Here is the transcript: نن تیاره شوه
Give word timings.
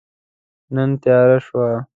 نن 0.75 0.89
تیاره 1.03 1.37
شوه 1.45 1.69